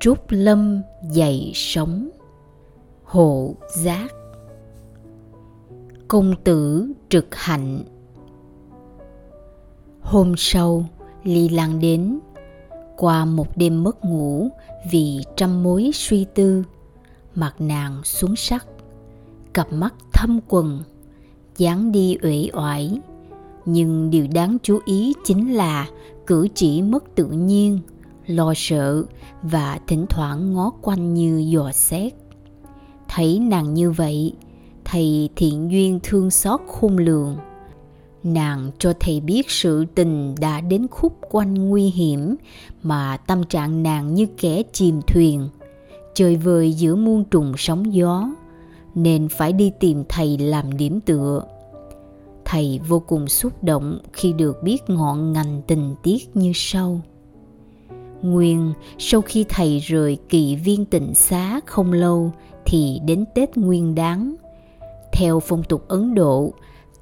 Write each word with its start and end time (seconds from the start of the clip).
trúc 0.00 0.24
lâm 0.28 0.82
dậy 1.12 1.52
sống 1.54 2.10
hộ 3.04 3.54
giác. 3.76 4.12
Công 6.08 6.34
tử 6.44 6.92
trực 7.08 7.34
hạnh. 7.34 7.84
Hôm 10.00 10.34
sau, 10.36 10.84
ly 11.24 11.48
lan 11.48 11.80
đến. 11.80 12.18
Qua 12.96 13.24
một 13.24 13.56
đêm 13.56 13.82
mất 13.82 14.04
ngủ, 14.04 14.48
vì 14.90 15.20
trăm 15.36 15.62
mối 15.62 15.90
suy 15.94 16.26
tư 16.34 16.64
mặt 17.34 17.54
nàng 17.58 18.00
xuống 18.04 18.36
sắc. 18.36 18.66
Cặp 19.52 19.72
mắt 19.72 19.94
thâm 20.12 20.40
quần 20.48 20.82
dáng 21.56 21.92
đi 21.92 22.16
uể 22.22 22.48
oải. 22.52 23.00
Nhưng 23.64 24.10
điều 24.10 24.26
đáng 24.34 24.56
chú 24.62 24.80
ý 24.84 25.12
chính 25.24 25.54
là 25.54 25.88
cử 26.26 26.48
chỉ 26.54 26.82
mất 26.82 27.04
tự 27.14 27.26
nhiên 27.26 27.78
lo 28.30 28.52
sợ 28.56 29.04
và 29.42 29.78
thỉnh 29.86 30.06
thoảng 30.08 30.52
ngó 30.52 30.70
quanh 30.82 31.14
như 31.14 31.38
dò 31.38 31.72
xét. 31.72 32.12
Thấy 33.08 33.38
nàng 33.38 33.74
như 33.74 33.90
vậy, 33.90 34.32
thầy 34.84 35.28
thiện 35.36 35.70
duyên 35.70 36.00
thương 36.02 36.30
xót 36.30 36.60
khôn 36.68 36.96
lường. 36.96 37.36
Nàng 38.22 38.70
cho 38.78 38.92
thầy 39.00 39.20
biết 39.20 39.50
sự 39.50 39.84
tình 39.94 40.34
đã 40.40 40.60
đến 40.60 40.86
khúc 40.90 41.18
quanh 41.30 41.54
nguy 41.54 41.84
hiểm 41.84 42.36
mà 42.82 43.16
tâm 43.16 43.44
trạng 43.44 43.82
nàng 43.82 44.14
như 44.14 44.26
kẻ 44.38 44.62
chìm 44.72 45.00
thuyền. 45.06 45.48
Chơi 46.14 46.36
vơi 46.36 46.72
giữa 46.72 46.94
muôn 46.94 47.24
trùng 47.24 47.52
sóng 47.56 47.94
gió, 47.94 48.30
nên 48.94 49.28
phải 49.28 49.52
đi 49.52 49.72
tìm 49.80 50.04
thầy 50.08 50.38
làm 50.38 50.76
điểm 50.76 51.00
tựa. 51.00 51.42
Thầy 52.44 52.80
vô 52.88 53.00
cùng 53.00 53.28
xúc 53.28 53.64
động 53.64 53.98
khi 54.12 54.32
được 54.32 54.56
biết 54.62 54.78
ngọn 54.88 55.32
ngành 55.32 55.62
tình 55.66 55.94
tiết 56.02 56.36
như 56.36 56.52
sau 56.54 57.00
nguyên, 58.22 58.72
sau 58.98 59.20
khi 59.20 59.44
thầy 59.48 59.78
rời 59.78 60.18
kỳ 60.28 60.56
viên 60.56 60.84
tịnh 60.84 61.14
xá 61.14 61.60
không 61.66 61.92
lâu 61.92 62.32
thì 62.64 63.00
đến 63.06 63.24
tết 63.34 63.56
nguyên 63.56 63.94
đáng 63.94 64.34
theo 65.12 65.40
phong 65.40 65.62
tục 65.62 65.84
ấn 65.88 66.14
độ, 66.14 66.52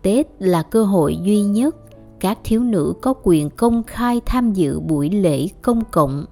tết 0.02 0.26
là 0.38 0.62
cơ 0.62 0.84
hội 0.84 1.16
duy 1.22 1.40
nhất 1.40 1.76
các 2.20 2.38
thiếu 2.44 2.62
nữ 2.62 2.94
có 3.02 3.14
quyền 3.22 3.50
công 3.50 3.82
khai 3.82 4.20
tham 4.26 4.52
dự 4.52 4.80
buổi 4.80 5.10
lễ 5.10 5.48
công 5.62 5.84
cộng, 5.90 6.24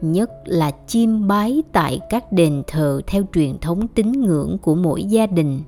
nhất 0.00 0.30
là 0.44 0.70
chiêm 0.86 1.26
bái 1.26 1.62
tại 1.72 2.00
các 2.10 2.32
đền 2.32 2.62
thờ 2.66 3.00
theo 3.06 3.22
truyền 3.34 3.58
thống 3.58 3.88
tín 3.88 4.12
ngưỡng 4.12 4.58
của 4.58 4.74
mỗi 4.74 5.04
gia 5.04 5.26
đình. 5.26 5.60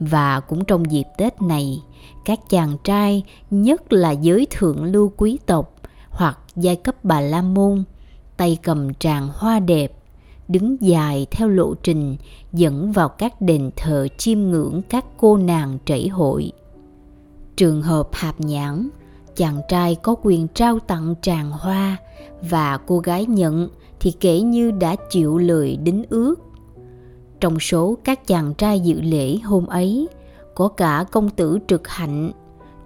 Và 0.00 0.40
cũng 0.40 0.64
trong 0.64 0.90
dịp 0.90 1.06
tết 1.18 1.42
này, 1.42 1.82
các 2.24 2.40
chàng 2.48 2.76
trai, 2.84 3.24
nhất 3.50 3.92
là 3.92 4.10
giới 4.10 4.46
thượng 4.50 4.84
lưu 4.84 5.12
quý 5.16 5.38
tộc 5.46 5.79
hoặc 6.20 6.38
giai 6.56 6.76
cấp 6.76 6.94
bà 7.02 7.20
la 7.20 7.42
môn, 7.42 7.84
tay 8.36 8.58
cầm 8.62 8.94
tràng 8.94 9.28
hoa 9.34 9.60
đẹp, 9.60 9.92
đứng 10.48 10.76
dài 10.80 11.26
theo 11.30 11.48
lộ 11.48 11.74
trình, 11.74 12.16
dẫn 12.52 12.92
vào 12.92 13.08
các 13.08 13.40
đền 13.40 13.70
thờ 13.76 14.08
chiêm 14.18 14.38
ngưỡng 14.38 14.82
các 14.88 15.04
cô 15.16 15.36
nàng 15.36 15.78
trảy 15.84 16.08
hội. 16.08 16.52
Trường 17.56 17.82
hợp 17.82 18.08
hạp 18.12 18.40
nhãn, 18.40 18.88
chàng 19.36 19.60
trai 19.68 19.94
có 19.94 20.14
quyền 20.22 20.48
trao 20.48 20.78
tặng 20.78 21.14
tràng 21.22 21.50
hoa 21.50 21.96
và 22.42 22.76
cô 22.76 22.98
gái 22.98 23.26
nhận 23.26 23.68
thì 24.00 24.12
kể 24.20 24.40
như 24.40 24.70
đã 24.70 24.96
chịu 25.10 25.38
lời 25.38 25.76
đính 25.76 26.04
ước. 26.08 26.34
Trong 27.40 27.60
số 27.60 27.98
các 28.04 28.26
chàng 28.26 28.54
trai 28.54 28.80
dự 28.80 29.00
lễ 29.00 29.36
hôm 29.36 29.66
ấy, 29.66 30.08
có 30.54 30.68
cả 30.68 31.04
công 31.12 31.30
tử 31.30 31.58
trực 31.68 31.88
hạnh, 31.88 32.32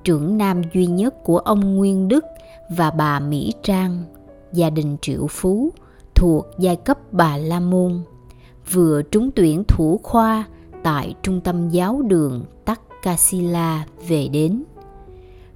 trưởng 0.05 0.39
nam 0.39 0.63
duy 0.75 0.87
nhất 0.87 1.15
của 1.25 1.39
ông 1.39 1.77
nguyên 1.77 2.09
đức 2.09 2.25
và 2.71 2.91
bà 2.91 3.21
mỹ 3.21 3.53
trang 3.63 4.05
gia 4.53 4.71
đình 4.71 4.97
triệu 5.03 5.27
phú 5.27 5.73
thuộc 6.15 6.47
giai 6.59 6.77
cấp 6.77 6.99
bà 7.13 7.37
la 7.37 7.61
môn 7.61 8.03
vừa 8.73 9.03
trúng 9.03 9.31
tuyển 9.31 9.65
thủ 9.65 10.01
khoa 10.03 10.45
tại 10.83 11.15
trung 11.23 11.41
tâm 11.41 11.69
giáo 11.69 12.03
đường 12.03 12.45
Takasila 12.65 13.85
về 14.09 14.29
đến. 14.29 14.65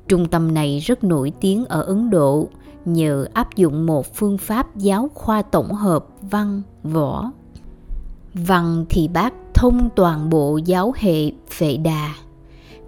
Trung 0.08 0.28
tâm 0.28 0.54
này 0.54 0.78
rất 0.78 1.04
nổi 1.04 1.32
tiếng 1.40 1.64
ở 1.64 1.82
Ấn 1.82 2.10
Độ 2.10 2.48
nhờ 2.84 3.26
áp 3.34 3.56
dụng 3.56 3.86
một 3.86 4.14
phương 4.14 4.38
pháp 4.38 4.76
giáo 4.76 5.10
khoa 5.14 5.42
tổng 5.42 5.72
hợp 5.72 6.06
văn, 6.30 6.62
võ. 6.82 7.30
Văn 8.34 8.84
thì 8.88 9.08
bác 9.08 9.34
thông 9.54 9.88
toàn 9.96 10.30
bộ 10.30 10.56
giáo 10.56 10.92
hệ 10.96 11.30
phệ 11.50 11.76
đà, 11.76 12.14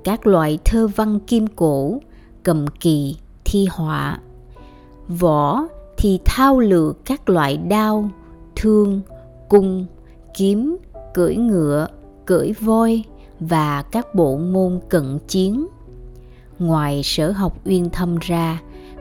các 0.04 0.26
loại 0.26 0.59
thơ 0.65 0.88
văn 0.97 1.20
kim 1.20 1.47
cổ, 1.47 1.99
cầm 2.43 2.66
kỳ, 2.66 3.16
thi 3.50 3.66
họa. 3.71 4.19
Võ 5.09 5.62
thì 5.97 6.21
thao 6.25 6.61
lược 6.61 7.05
các 7.05 7.28
loại 7.28 7.56
đao, 7.56 8.11
thương, 8.56 9.00
cung, 9.49 9.87
kiếm, 10.37 10.77
cưỡi 11.15 11.37
ngựa, 11.37 11.87
cưỡi 12.27 12.53
voi 12.61 13.05
và 13.41 13.83
các 13.83 14.15
bộ 14.15 14.37
môn 14.37 14.81
cận 14.88 15.19
chiến. 15.28 15.66
Ngoài 16.59 17.03
sở 17.05 17.31
học 17.31 17.56
uyên 17.65 17.91
thâm 17.91 18.19
ra, 18.21 18.61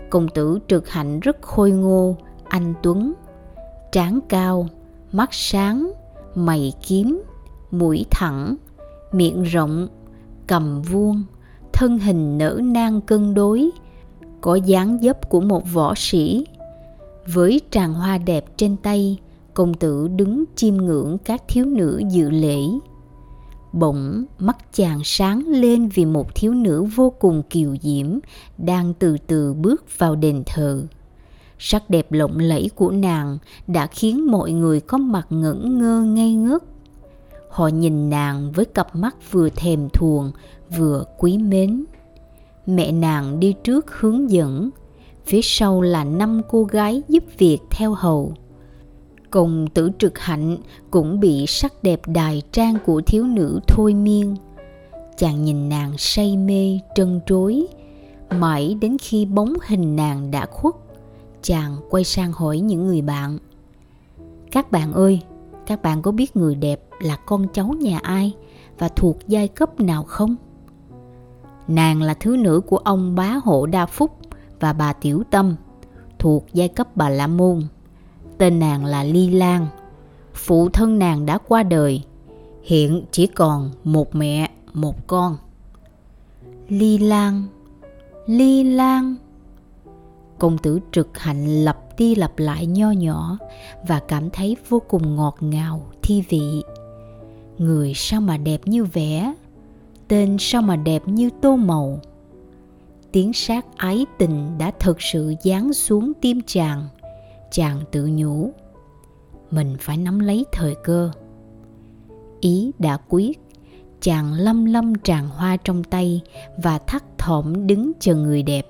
công 0.09 0.27
tử 0.27 0.59
trực 0.67 0.89
hạnh 0.89 1.19
rất 1.19 1.41
khôi 1.41 1.71
ngô, 1.71 2.15
anh 2.47 2.73
tuấn, 2.83 3.13
trán 3.91 4.19
cao, 4.29 4.67
mắt 5.11 5.29
sáng, 5.31 5.91
mày 6.35 6.73
kiếm, 6.87 7.21
mũi 7.71 8.05
thẳng, 8.11 8.55
miệng 9.11 9.43
rộng, 9.43 9.87
cầm 10.47 10.81
vuông, 10.81 11.23
thân 11.73 11.99
hình 11.99 12.37
nở 12.37 12.59
nang 12.63 13.01
cân 13.01 13.33
đối, 13.33 13.69
có 14.41 14.55
dáng 14.55 14.99
dấp 15.01 15.29
của 15.29 15.41
một 15.41 15.63
võ 15.73 15.93
sĩ. 15.95 16.45
Với 17.33 17.61
tràng 17.71 17.93
hoa 17.93 18.17
đẹp 18.17 18.45
trên 18.57 18.77
tay, 18.77 19.17
công 19.53 19.73
tử 19.73 20.07
đứng 20.07 20.43
chiêm 20.55 20.77
ngưỡng 20.77 21.17
các 21.17 21.43
thiếu 21.47 21.65
nữ 21.65 22.01
dự 22.11 22.29
lễ. 22.29 22.61
Bỗng 23.73 24.25
mắt 24.39 24.57
chàng 24.73 24.99
sáng 25.03 25.43
lên 25.47 25.87
vì 25.87 26.05
một 26.05 26.35
thiếu 26.35 26.53
nữ 26.53 26.83
vô 26.83 27.09
cùng 27.19 27.43
kiều 27.49 27.75
diễm 27.81 28.19
đang 28.57 28.93
từ 28.93 29.17
từ 29.27 29.53
bước 29.53 29.83
vào 29.97 30.15
đền 30.15 30.43
thờ. 30.45 30.83
Sắc 31.59 31.89
đẹp 31.89 32.11
lộng 32.11 32.39
lẫy 32.39 32.69
của 32.75 32.91
nàng 32.91 33.37
đã 33.67 33.87
khiến 33.87 34.31
mọi 34.31 34.51
người 34.51 34.79
có 34.79 34.97
mặt 34.97 35.27
ngẩn 35.29 35.79
ngơ 35.79 36.01
ngây 36.01 36.33
ngất. 36.33 36.63
Họ 37.49 37.67
nhìn 37.67 38.09
nàng 38.09 38.51
với 38.51 38.65
cặp 38.65 38.95
mắt 38.95 39.31
vừa 39.31 39.49
thèm 39.49 39.89
thuồng 39.89 40.31
vừa 40.77 41.03
quý 41.17 41.37
mến. 41.37 41.85
Mẹ 42.69 42.91
nàng 42.91 43.39
đi 43.39 43.53
trước 43.63 43.99
hướng 43.99 44.31
dẫn, 44.31 44.69
phía 45.25 45.41
sau 45.43 45.81
là 45.81 46.03
năm 46.03 46.41
cô 46.49 46.63
gái 46.63 47.01
giúp 47.07 47.23
việc 47.37 47.59
theo 47.69 47.93
hầu 47.93 48.33
Cùng 49.31 49.67
tử 49.73 49.89
trực 49.99 50.19
hạnh 50.19 50.57
cũng 50.91 51.19
bị 51.19 51.45
sắc 51.47 51.83
đẹp 51.83 52.01
đài 52.07 52.41
trang 52.51 52.77
của 52.85 53.01
thiếu 53.01 53.23
nữ 53.25 53.59
thôi 53.67 53.93
miên. 53.93 54.35
Chàng 55.17 55.45
nhìn 55.45 55.69
nàng 55.69 55.97
say 55.97 56.37
mê, 56.37 56.79
trân 56.95 57.19
trối, 57.25 57.67
mãi 58.29 58.77
đến 58.81 58.97
khi 59.01 59.25
bóng 59.25 59.53
hình 59.67 59.95
nàng 59.95 60.31
đã 60.31 60.45
khuất, 60.45 60.75
chàng 61.41 61.75
quay 61.89 62.03
sang 62.03 62.31
hỏi 62.31 62.59
những 62.59 62.87
người 62.87 63.01
bạn. 63.01 63.37
Các 64.51 64.71
bạn 64.71 64.93
ơi, 64.93 65.19
các 65.67 65.81
bạn 65.81 66.01
có 66.01 66.11
biết 66.11 66.35
người 66.35 66.55
đẹp 66.55 66.81
là 66.99 67.15
con 67.15 67.47
cháu 67.53 67.67
nhà 67.67 67.99
ai 68.03 68.33
và 68.77 68.89
thuộc 68.89 69.17
giai 69.27 69.47
cấp 69.47 69.79
nào 69.79 70.03
không? 70.03 70.35
Nàng 71.69 72.01
là 72.01 72.13
thứ 72.13 72.35
nữ 72.37 72.61
của 72.67 72.77
ông 72.77 73.15
bá 73.15 73.33
hộ 73.43 73.65
Đa 73.65 73.85
Phúc 73.85 74.11
và 74.59 74.73
bà 74.73 74.93
Tiểu 74.93 75.23
Tâm, 75.31 75.55
thuộc 76.19 76.45
giai 76.53 76.67
cấp 76.67 76.87
bà 76.95 77.09
La 77.09 77.27
Môn 77.27 77.61
tên 78.37 78.59
nàng 78.59 78.85
là 78.85 79.03
Ly 79.03 79.29
Lan. 79.29 79.67
Phụ 80.33 80.69
thân 80.69 80.99
nàng 80.99 81.25
đã 81.25 81.37
qua 81.37 81.63
đời, 81.63 82.03
hiện 82.63 83.05
chỉ 83.11 83.27
còn 83.27 83.71
một 83.83 84.15
mẹ, 84.15 84.51
một 84.73 85.07
con. 85.07 85.37
Ly 86.67 86.97
Lan, 86.97 87.43
Ly 88.25 88.63
Lan. 88.63 89.15
Công 90.39 90.57
tử 90.57 90.79
trực 90.91 91.17
hạnh 91.17 91.47
lặp 91.47 91.77
đi 91.97 92.15
lặp 92.15 92.39
lại 92.39 92.65
nho 92.65 92.91
nhỏ 92.91 93.37
và 93.87 93.99
cảm 94.07 94.29
thấy 94.29 94.57
vô 94.69 94.81
cùng 94.87 95.15
ngọt 95.15 95.37
ngào, 95.39 95.81
thi 96.01 96.23
vị. 96.29 96.63
Người 97.57 97.93
sao 97.95 98.21
mà 98.21 98.37
đẹp 98.37 98.61
như 98.65 98.85
vẽ, 98.85 99.33
tên 100.09 100.37
sao 100.39 100.61
mà 100.61 100.75
đẹp 100.75 101.07
như 101.07 101.29
tô 101.41 101.55
màu. 101.55 101.99
Tiếng 103.11 103.33
sát 103.33 103.65
ái 103.77 104.05
tình 104.17 104.57
đã 104.57 104.71
thực 104.79 105.01
sự 105.01 105.33
giáng 105.43 105.73
xuống 105.73 106.11
tim 106.21 106.41
chàng– 106.45 106.87
chàng 107.51 107.81
tự 107.91 108.09
nhủ, 108.13 108.51
mình 109.51 109.77
phải 109.79 109.97
nắm 109.97 110.19
lấy 110.19 110.45
thời 110.51 110.75
cơ. 110.83 111.11
Ý 112.39 112.71
đã 112.79 112.97
quyết, 113.09 113.39
chàng 114.01 114.33
lâm 114.33 114.65
lâm 114.65 114.95
tràng 114.95 115.29
hoa 115.29 115.57
trong 115.57 115.83
tay 115.83 116.21
và 116.57 116.77
thắt 116.77 117.17
thỏm 117.17 117.67
đứng 117.67 117.91
chờ 117.99 118.15
người 118.15 118.43
đẹp. 118.43 118.65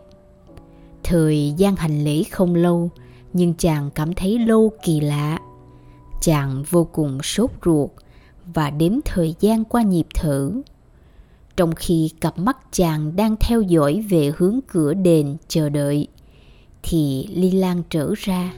Thời 1.04 1.54
gian 1.58 1.76
hành 1.76 2.04
lễ 2.04 2.24
không 2.24 2.56
lâu, 2.56 2.90
nhưng 3.34 3.54
chàng 3.54 3.90
cảm 3.96 4.14
thấy 4.14 4.40
lâu 4.40 4.72
kỳ 4.84 5.00
lạ. 5.00 5.40
Chàng 6.22 6.64
vô 6.70 6.88
cùng 6.92 7.22
sốt 7.24 7.50
ruột 7.66 7.90
và 8.54 8.70
đếm 8.70 8.94
thời 9.06 9.36
gian 9.40 9.66
qua 9.66 9.82
nhịp 9.82 10.08
thở 10.16 10.52
trong 11.60 11.76
khi 11.76 12.12
cặp 12.22 12.40
mắt 12.40 12.58
chàng 12.72 13.16
đang 13.16 13.36
theo 13.40 13.62
dõi 13.62 14.06
về 14.10 14.32
hướng 14.38 14.60
cửa 14.68 14.94
đền 14.94 15.38
chờ 15.48 15.70
đợi. 15.70 16.08
Thì 16.84 17.28
ly 17.34 17.52
lan 17.52 17.84
trở 17.90 18.14
ra. 18.18 18.54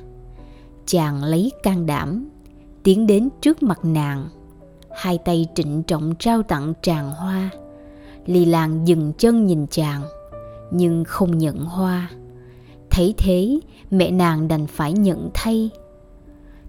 Chàng 0.86 1.24
lấy 1.24 1.51
can 1.63 1.86
đảm, 1.86 2.30
tiến 2.83 3.07
đến 3.07 3.30
trước 3.42 3.63
mặt 3.63 3.80
nàng. 3.83 4.27
Hai 4.95 5.18
tay 5.18 5.48
trịnh 5.56 5.83
trọng 5.83 6.15
trao 6.19 6.44
tặng 6.44 6.74
tràng 6.81 7.12
hoa. 7.12 7.50
Ly 8.25 8.45
lan 8.45 8.88
dừng 8.88 9.13
chân 9.18 9.45
nhìn 9.45 9.68
chàng, 9.68 10.01
nhưng 10.71 11.03
không 11.03 11.38
nhận 11.38 11.65
hoa. 11.65 12.09
Thấy 12.89 13.13
thế, 13.18 13.59
mẹ 13.92 14.12
nàng 14.12 14.48
đành 14.48 14.68
phải 14.68 14.94
nhận 14.94 15.30
thay. 15.33 15.69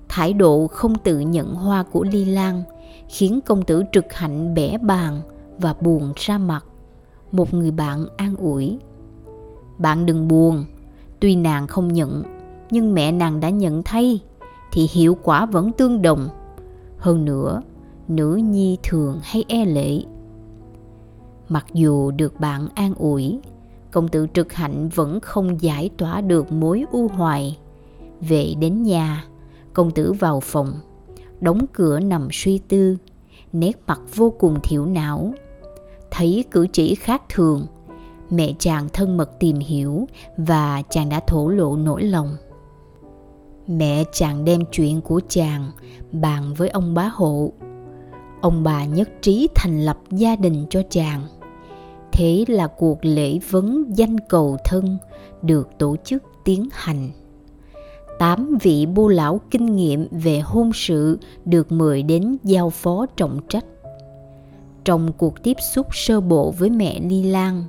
Thái 0.09 0.33
độ 0.33 0.67
không 0.67 0.99
tự 0.99 1.19
nhận 1.19 1.55
hoa 1.55 1.83
của 1.83 2.05
ly 2.05 2.25
lan 2.25 2.63
khiến 3.09 3.41
công 3.47 3.63
tử 3.63 3.83
trực 3.93 4.13
hạnh 4.13 4.55
bẻ 4.55 4.79
bàn 4.79 5.23
và 5.63 5.75
buồn 5.81 6.13
ra 6.17 6.39
mặt. 6.39 6.65
Một 7.33 7.55
người 7.55 7.71
bạn 7.71 8.07
an 8.17 8.37
ủi, 8.37 8.79
bạn 9.79 10.07
đừng 10.07 10.29
buồn, 10.29 10.65
tuy 11.21 11.37
nàng 11.37 11.67
không 11.67 11.93
nhận, 11.93 12.23
nhưng 12.71 12.95
mẹ 12.95 13.13
nàng 13.13 13.41
đã 13.41 13.51
nhận 13.51 13.83
thay, 13.83 14.21
thì 14.73 14.89
hiệu 14.93 15.17
quả 15.23 15.47
vẫn 15.47 15.73
tương 15.73 16.03
đồng. 16.03 16.29
Hơn 16.99 17.25
nữa, 17.25 17.63
nữ 18.09 18.37
nhi 18.37 18.79
thường 18.83 19.19
hay 19.23 19.45
e 19.49 19.65
lệ. 19.65 20.03
Mặc 21.49 21.67
dù 21.73 22.11
được 22.11 22.41
bạn 22.41 22.69
an 22.75 22.95
ủi, 22.95 23.41
công 23.91 24.09
tử 24.09 24.27
trực 24.35 24.53
hạnh 24.53 24.89
vẫn 24.89 25.21
không 25.21 25.63
giải 25.63 25.91
tỏa 25.97 26.21
được 26.21 26.53
mối 26.53 26.85
u 26.91 27.09
hoài. 27.09 27.59
Về 28.21 28.55
đến 28.61 28.83
nhà, 28.83 29.25
công 29.73 29.91
tử 29.91 30.13
vào 30.13 30.41
phòng, 30.41 30.73
đóng 31.41 31.67
cửa 31.73 32.01
nằm 32.01 32.29
suy 32.33 32.59
tư, 32.59 32.97
nét 33.53 33.73
mặt 33.87 34.01
vô 34.15 34.33
cùng 34.39 34.59
thiểu 34.63 34.87
não 34.87 35.33
thấy 36.13 36.45
cử 36.51 36.67
chỉ 36.73 36.95
khác 36.95 37.23
thường. 37.29 37.67
Mẹ 38.31 38.53
chàng 38.59 38.89
thân 38.93 39.17
mật 39.17 39.31
tìm 39.39 39.59
hiểu 39.59 40.07
và 40.37 40.83
chàng 40.91 41.09
đã 41.09 41.21
thổ 41.27 41.49
lộ 41.49 41.77
nỗi 41.77 42.03
lòng. 42.03 42.37
Mẹ 43.67 44.05
chàng 44.13 44.45
đem 44.45 44.61
chuyện 44.73 45.01
của 45.01 45.21
chàng 45.29 45.71
bàn 46.13 46.55
với 46.55 46.69
ông 46.69 46.95
bá 46.95 47.11
hộ. 47.15 47.53
Ông 48.41 48.63
bà 48.63 48.85
nhất 48.85 49.11
trí 49.23 49.49
thành 49.55 49.85
lập 49.85 49.99
gia 50.11 50.37
đình 50.37 50.67
cho 50.71 50.83
chàng. 50.91 51.23
Thế 52.13 52.45
là 52.49 52.67
cuộc 52.67 52.99
lễ 53.03 53.39
vấn 53.51 53.85
danh 53.97 54.17
cầu 54.29 54.57
thân 54.65 54.99
được 55.43 55.69
tổ 55.79 55.97
chức 56.05 56.23
tiến 56.45 56.69
hành. 56.73 57.11
Tám 58.19 58.59
vị 58.63 58.87
bô 58.87 59.09
lão 59.09 59.41
kinh 59.51 59.77
nghiệm 59.77 60.09
về 60.11 60.41
hôn 60.41 60.71
sự 60.75 61.19
được 61.45 61.73
mời 61.73 62.03
đến 62.03 62.37
giao 62.45 62.71
phó 62.71 63.07
trọng 63.17 63.41
trách 63.49 63.65
trong 64.85 65.13
cuộc 65.13 65.43
tiếp 65.43 65.57
xúc 65.75 65.87
sơ 65.93 66.21
bộ 66.21 66.51
với 66.59 66.71
mẹ 66.71 67.01
ly 67.01 67.23
lan 67.23 67.65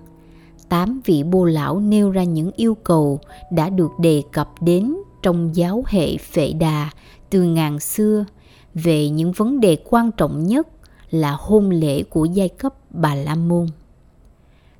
tám 0.69 1.01
vị 1.05 1.23
bô 1.23 1.45
lão 1.45 1.79
nêu 1.79 2.11
ra 2.11 2.23
những 2.23 2.51
yêu 2.55 2.75
cầu 2.75 3.19
đã 3.51 3.69
được 3.69 3.91
đề 3.99 4.23
cập 4.31 4.49
đến 4.61 4.95
trong 5.21 5.55
giáo 5.55 5.83
hệ 5.87 6.17
phệ 6.17 6.53
đà 6.53 6.89
từ 7.29 7.43
ngàn 7.43 7.79
xưa 7.79 8.25
về 8.73 9.09
những 9.09 9.31
vấn 9.31 9.59
đề 9.59 9.77
quan 9.89 10.11
trọng 10.11 10.43
nhất 10.43 10.67
là 11.11 11.37
hôn 11.39 11.69
lễ 11.69 12.03
của 12.03 12.25
giai 12.25 12.49
cấp 12.49 12.73
Bà 12.89 13.15
La 13.15 13.35
Môn. 13.35 13.67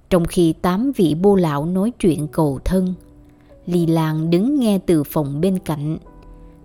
Trong 0.10 0.26
khi 0.26 0.54
tám 0.54 0.92
vị 0.96 1.16
bô 1.16 1.36
lão 1.36 1.66
nói 1.66 1.92
chuyện 2.00 2.28
cầu 2.28 2.60
thân, 2.66 2.94
Lì 3.66 3.86
Lan 3.86 4.30
đứng 4.30 4.60
nghe 4.60 4.80
từ 4.86 5.04
phòng 5.04 5.42
bên 5.42 5.60
cạnh. 5.60 5.98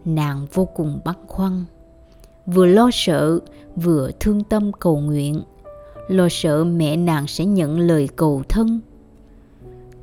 Nàng 0.04 0.46
vô 0.52 0.64
cùng 0.64 1.00
băn 1.04 1.16
khoăn. 1.26 1.64
Vừa 2.46 2.66
lo 2.66 2.90
sợ, 2.92 3.38
vừa 3.76 4.10
thương 4.20 4.44
tâm 4.44 4.72
cầu 4.72 5.00
nguyện. 5.00 5.42
Lo 6.08 6.28
sợ 6.30 6.64
mẹ 6.64 6.96
nàng 6.96 7.26
sẽ 7.26 7.44
nhận 7.44 7.78
lời 7.78 8.08
cầu 8.16 8.42
thân. 8.48 8.80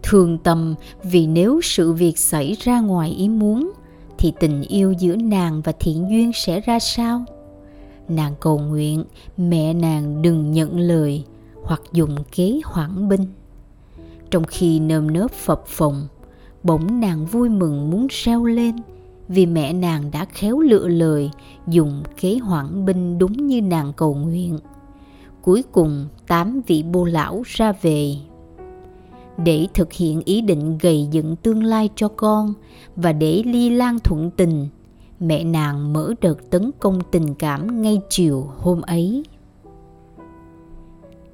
Thương 0.03 0.37
tâm 0.37 0.75
vì 1.03 1.27
nếu 1.27 1.61
sự 1.63 1.93
việc 1.93 2.17
xảy 2.17 2.55
ra 2.59 2.79
ngoài 2.79 3.09
ý 3.09 3.29
muốn, 3.29 3.71
thì 4.17 4.33
tình 4.39 4.61
yêu 4.61 4.91
giữa 4.91 5.15
nàng 5.15 5.61
và 5.61 5.71
thiện 5.79 6.09
duyên 6.09 6.31
sẽ 6.33 6.59
ra 6.59 6.79
sao? 6.79 7.25
Nàng 8.07 8.33
cầu 8.39 8.59
nguyện 8.59 9.03
mẹ 9.37 9.73
nàng 9.73 10.21
đừng 10.21 10.51
nhận 10.51 10.79
lời 10.79 11.23
hoặc 11.63 11.81
dùng 11.93 12.15
kế 12.35 12.59
hoãn 12.63 13.09
binh. 13.09 13.25
Trong 14.31 14.43
khi 14.43 14.79
nơm 14.79 15.13
nớp 15.13 15.31
phập 15.31 15.67
phồng, 15.67 16.07
bỗng 16.63 16.99
nàng 16.99 17.25
vui 17.25 17.49
mừng 17.49 17.89
muốn 17.89 18.07
reo 18.09 18.45
lên 18.45 18.75
vì 19.27 19.45
mẹ 19.45 19.73
nàng 19.73 20.11
đã 20.11 20.25
khéo 20.25 20.59
lựa 20.59 20.87
lời 20.87 21.31
dùng 21.67 22.03
kế 22.21 22.37
hoãn 22.37 22.85
binh 22.85 23.17
đúng 23.17 23.47
như 23.47 23.61
nàng 23.61 23.93
cầu 23.93 24.13
nguyện. 24.13 24.59
Cuối 25.45 25.63
cùng 25.71 26.07
tám 26.27 26.61
vị 26.67 26.83
bô 26.83 27.03
lão 27.03 27.41
ra 27.45 27.71
về. 27.81 28.15
Để 29.37 29.67
thực 29.73 29.93
hiện 29.93 30.21
ý 30.25 30.41
định 30.41 30.77
gầy 30.77 31.07
dựng 31.11 31.35
tương 31.35 31.63
lai 31.63 31.89
cho 31.95 32.07
con 32.07 32.53
và 32.95 33.13
để 33.13 33.43
ly 33.45 33.69
lan 33.69 33.99
thuận 33.99 34.31
tình, 34.31 34.67
mẹ 35.19 35.43
nàng 35.43 35.93
mở 35.93 36.13
đợt 36.21 36.49
tấn 36.49 36.71
công 36.79 36.99
tình 37.11 37.35
cảm 37.35 37.81
ngay 37.81 38.01
chiều 38.09 38.47
hôm 38.57 38.81
ấy. 38.81 39.23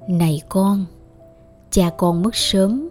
Này 0.08 0.40
con, 0.48 0.84
cha 1.70 1.90
con 1.98 2.22
mất 2.22 2.36
sớm, 2.36 2.88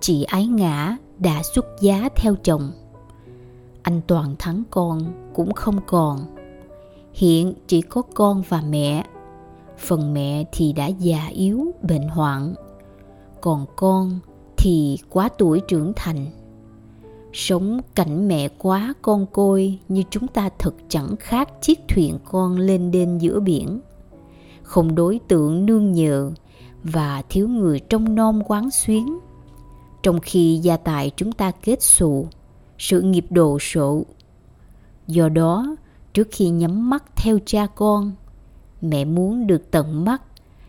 chị 0.00 0.22
ái 0.22 0.46
ngã 0.46 0.96
đã 1.18 1.42
xuất 1.54 1.66
giá 1.80 2.08
theo 2.16 2.34
chồng 2.42 2.72
anh 3.82 4.00
toàn 4.06 4.34
thắng 4.38 4.62
con 4.70 5.02
cũng 5.34 5.52
không 5.52 5.80
còn 5.86 6.18
hiện 7.12 7.54
chỉ 7.66 7.80
có 7.80 8.02
con 8.02 8.42
và 8.48 8.62
mẹ 8.68 9.04
phần 9.80 10.14
mẹ 10.14 10.44
thì 10.52 10.72
đã 10.72 10.86
già 10.86 11.26
yếu, 11.26 11.74
bệnh 11.82 12.08
hoạn. 12.08 12.54
Còn 13.40 13.66
con 13.76 14.18
thì 14.56 14.98
quá 15.10 15.28
tuổi 15.38 15.60
trưởng 15.68 15.92
thành. 15.96 16.26
Sống 17.32 17.80
cảnh 17.94 18.28
mẹ 18.28 18.48
quá 18.48 18.94
con 19.02 19.26
côi 19.26 19.78
như 19.88 20.02
chúng 20.10 20.26
ta 20.26 20.48
thật 20.58 20.74
chẳng 20.88 21.16
khác 21.16 21.48
chiếc 21.62 21.80
thuyền 21.88 22.18
con 22.24 22.56
lên 22.56 22.90
đên 22.90 23.18
giữa 23.18 23.40
biển. 23.40 23.80
Không 24.62 24.94
đối 24.94 25.20
tượng 25.28 25.66
nương 25.66 25.92
nhờ 25.92 26.30
và 26.84 27.22
thiếu 27.28 27.48
người 27.48 27.80
trong 27.80 28.14
nom 28.14 28.42
quán 28.46 28.70
xuyến. 28.70 29.18
Trong 30.02 30.20
khi 30.20 30.60
gia 30.62 30.76
tài 30.76 31.10
chúng 31.16 31.32
ta 31.32 31.50
kết 31.50 31.82
xù, 31.82 32.26
sự 32.78 33.00
nghiệp 33.00 33.26
đồ 33.30 33.58
sộ. 33.58 34.02
Do 35.06 35.28
đó, 35.28 35.76
trước 36.14 36.28
khi 36.30 36.48
nhắm 36.48 36.90
mắt 36.90 37.04
theo 37.16 37.38
cha 37.46 37.66
con 37.66 38.12
mẹ 38.80 39.04
muốn 39.04 39.46
được 39.46 39.70
tận 39.70 40.04
mắt, 40.04 40.22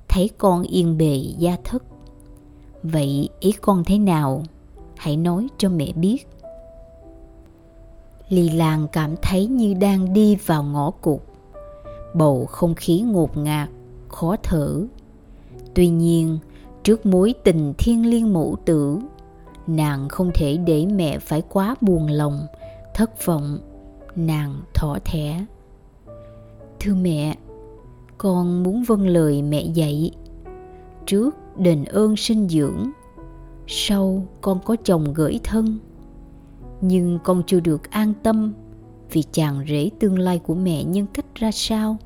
thấy 0.09 0.29
con 0.37 0.63
yên 0.63 0.97
bề 0.97 1.15
gia 1.37 1.57
thất. 1.63 1.83
Vậy 2.83 3.29
ý 3.39 3.51
con 3.51 3.83
thế 3.83 3.97
nào? 3.97 4.43
Hãy 4.97 5.17
nói 5.17 5.47
cho 5.57 5.69
mẹ 5.69 5.91
biết. 5.93 6.27
Lì 8.29 8.49
làng 8.49 8.87
cảm 8.91 9.15
thấy 9.21 9.45
như 9.45 9.73
đang 9.73 10.13
đi 10.13 10.35
vào 10.35 10.63
ngõ 10.63 10.91
cụt. 10.91 11.21
Bầu 12.13 12.45
không 12.45 12.75
khí 12.75 13.01
ngột 13.01 13.37
ngạt, 13.37 13.69
khó 14.07 14.35
thở. 14.43 14.81
Tuy 15.73 15.87
nhiên, 15.87 16.39
trước 16.83 17.05
mối 17.05 17.33
tình 17.43 17.73
thiên 17.77 18.05
liêng 18.05 18.33
mẫu 18.33 18.57
tử, 18.65 18.99
nàng 19.67 20.09
không 20.09 20.31
thể 20.33 20.57
để 20.57 20.85
mẹ 20.85 21.19
phải 21.19 21.41
quá 21.49 21.75
buồn 21.81 22.07
lòng, 22.07 22.47
thất 22.93 23.25
vọng. 23.25 23.59
Nàng 24.15 24.61
thỏ 24.73 24.97
thẻ. 25.05 25.45
Thưa 26.79 26.93
mẹ 26.95 27.35
con 28.21 28.63
muốn 28.63 28.83
vâng 28.83 29.07
lời 29.07 29.41
mẹ 29.41 29.63
dạy. 29.73 30.11
Trước 31.05 31.35
đền 31.57 31.85
ơn 31.85 32.15
sinh 32.17 32.49
dưỡng, 32.49 32.91
sau 33.67 34.25
con 34.41 34.59
có 34.65 34.75
chồng 34.83 35.13
gửi 35.13 35.39
thân. 35.43 35.79
Nhưng 36.81 37.19
con 37.23 37.43
chưa 37.47 37.59
được 37.59 37.91
an 37.91 38.13
tâm 38.23 38.53
vì 39.11 39.23
chàng 39.31 39.65
rể 39.69 39.89
tương 39.99 40.19
lai 40.19 40.39
của 40.39 40.55
mẹ 40.55 40.83
nhân 40.83 41.05
cách 41.13 41.25
ra 41.35 41.51
sao, 41.51 41.97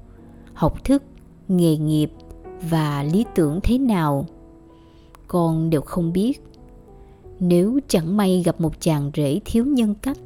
học 0.53 0.83
thức, 0.83 1.03
nghề 1.47 1.77
nghiệp 1.77 2.11
và 2.69 3.03
lý 3.03 3.25
tưởng 3.35 3.59
thế 3.63 3.77
nào. 3.77 4.25
Con 5.27 5.69
đều 5.69 5.81
không 5.81 6.13
biết. 6.13 6.43
Nếu 7.39 7.79
chẳng 7.87 8.17
may 8.17 8.43
gặp 8.45 8.61
một 8.61 8.81
chàng 8.81 9.11
rể 9.15 9.39
thiếu 9.45 9.65
nhân 9.65 9.95
cách, 10.01 10.17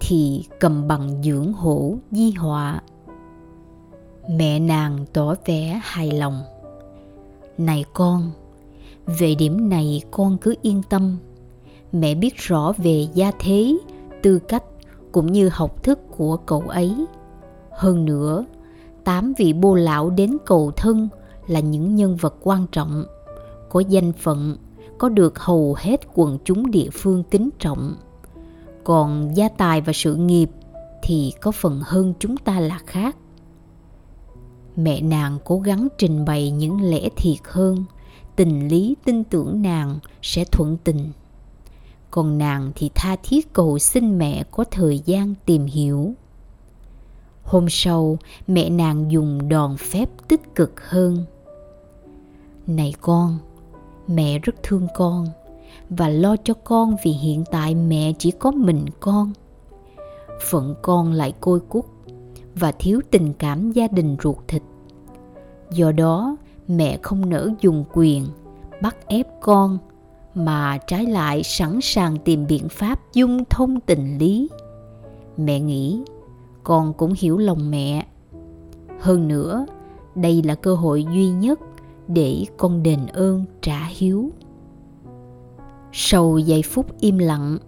thì 0.00 0.44
cầm 0.60 0.88
bằng 0.88 1.22
dưỡng 1.22 1.52
hổ, 1.52 1.96
di 2.10 2.30
họa 2.30 2.82
mẹ 4.28 4.58
nàng 4.58 5.04
tỏ 5.12 5.34
vẻ 5.44 5.80
hài 5.82 6.10
lòng. 6.10 6.42
Này 7.58 7.84
con, 7.94 8.30
về 9.06 9.34
điểm 9.34 9.68
này 9.68 10.02
con 10.10 10.38
cứ 10.38 10.54
yên 10.62 10.82
tâm. 10.90 11.18
Mẹ 11.92 12.14
biết 12.14 12.36
rõ 12.36 12.72
về 12.76 13.06
gia 13.14 13.32
thế, 13.38 13.78
tư 14.22 14.38
cách 14.38 14.64
cũng 15.12 15.32
như 15.32 15.48
học 15.52 15.82
thức 15.82 15.98
của 16.16 16.36
cậu 16.36 16.60
ấy. 16.60 17.06
Hơn 17.70 18.04
nữa, 18.04 18.44
tám 19.04 19.32
vị 19.38 19.52
bô 19.52 19.74
lão 19.74 20.10
đến 20.10 20.36
cầu 20.46 20.72
thân 20.76 21.08
là 21.46 21.60
những 21.60 21.94
nhân 21.94 22.16
vật 22.16 22.34
quan 22.42 22.66
trọng, 22.72 23.04
có 23.68 23.80
danh 23.80 24.12
phận, 24.12 24.56
có 24.98 25.08
được 25.08 25.38
hầu 25.38 25.74
hết 25.78 26.00
quần 26.14 26.38
chúng 26.44 26.70
địa 26.70 26.88
phương 26.92 27.22
kính 27.30 27.50
trọng. 27.58 27.94
Còn 28.84 29.36
gia 29.36 29.48
tài 29.48 29.80
và 29.80 29.92
sự 29.92 30.14
nghiệp 30.14 30.50
thì 31.02 31.32
có 31.40 31.50
phần 31.50 31.80
hơn 31.84 32.14
chúng 32.18 32.36
ta 32.36 32.60
là 32.60 32.78
khác 32.86 33.16
mẹ 34.78 35.00
nàng 35.00 35.38
cố 35.44 35.58
gắng 35.58 35.88
trình 35.98 36.24
bày 36.24 36.50
những 36.50 36.90
lẽ 36.90 37.08
thiệt 37.16 37.38
hơn 37.44 37.84
tình 38.36 38.68
lý 38.68 38.96
tin 39.04 39.24
tưởng 39.24 39.62
nàng 39.62 39.98
sẽ 40.22 40.44
thuận 40.44 40.76
tình 40.84 41.12
còn 42.10 42.38
nàng 42.38 42.72
thì 42.74 42.90
tha 42.94 43.16
thiết 43.22 43.52
cầu 43.52 43.78
xin 43.78 44.18
mẹ 44.18 44.44
có 44.50 44.64
thời 44.70 44.98
gian 44.98 45.34
tìm 45.46 45.66
hiểu 45.66 46.14
Hôm 47.48 47.66
sau, 47.68 48.18
mẹ 48.46 48.70
nàng 48.70 49.10
dùng 49.10 49.48
đòn 49.48 49.76
phép 49.76 50.08
tích 50.28 50.54
cực 50.54 50.80
hơn. 50.88 51.24
Này 52.66 52.94
con, 53.00 53.38
mẹ 54.06 54.38
rất 54.38 54.54
thương 54.62 54.86
con 54.94 55.26
và 55.90 56.08
lo 56.08 56.36
cho 56.44 56.54
con 56.54 56.96
vì 57.04 57.10
hiện 57.10 57.44
tại 57.50 57.74
mẹ 57.74 58.12
chỉ 58.18 58.30
có 58.30 58.50
mình 58.50 58.86
con. 59.00 59.32
Phận 60.50 60.74
con 60.82 61.12
lại 61.12 61.32
côi 61.40 61.60
cút 61.60 61.84
và 62.54 62.72
thiếu 62.72 63.00
tình 63.10 63.32
cảm 63.38 63.72
gia 63.72 63.88
đình 63.88 64.16
ruột 64.22 64.36
thịt. 64.48 64.62
Do 65.72 65.92
đó, 65.92 66.36
mẹ 66.68 66.98
không 67.02 67.30
nỡ 67.30 67.50
dùng 67.60 67.84
quyền 67.94 68.26
bắt 68.82 68.96
ép 69.06 69.26
con 69.40 69.78
mà 70.34 70.78
trái 70.86 71.06
lại 71.06 71.42
sẵn 71.42 71.78
sàng 71.82 72.16
tìm 72.24 72.46
biện 72.46 72.68
pháp 72.68 73.12
dung 73.12 73.44
thông 73.50 73.80
tình 73.80 74.18
lý. 74.18 74.48
Mẹ 75.36 75.60
nghĩ 75.60 76.02
con 76.64 76.92
cũng 76.92 77.14
hiểu 77.18 77.38
lòng 77.38 77.70
mẹ. 77.70 78.06
Hơn 79.00 79.28
nữa 79.28 79.66
đây 80.14 80.42
là 80.42 80.54
cơ 80.54 80.74
hội 80.74 81.04
duy 81.14 81.28
nhất 81.28 81.60
để 82.08 82.44
con 82.56 82.82
đền 82.82 83.06
ơn 83.06 83.44
trả 83.62 83.84
hiếu. 83.84 84.30
Sau 85.92 86.38
vài 86.46 86.62
phút 86.62 87.00
im 87.00 87.18
lặng 87.18 87.58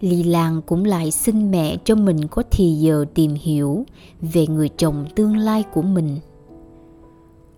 ly 0.00 0.22
lan 0.22 0.62
cũng 0.66 0.84
lại 0.84 1.10
xin 1.10 1.50
mẹ 1.50 1.76
cho 1.84 1.94
mình 1.94 2.28
có 2.28 2.42
thì 2.50 2.72
giờ 2.72 3.04
tìm 3.14 3.34
hiểu 3.34 3.84
về 4.20 4.46
người 4.46 4.68
chồng 4.68 5.06
tương 5.14 5.36
lai 5.36 5.64
của 5.72 5.82
mình 5.82 6.18